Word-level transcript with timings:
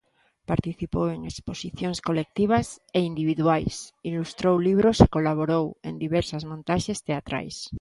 Participou 0.51 1.05
en 1.15 1.21
exposicións 1.31 1.99
colectivas 2.07 2.67
e 2.97 2.99
individuais, 3.11 3.75
ilustrou 4.09 4.55
libros 4.67 4.97
e 5.05 5.11
colaborou 5.15 5.65
en 5.87 5.93
diversas 6.05 6.43
montaxes 6.51 6.99
teatrais. 7.07 7.55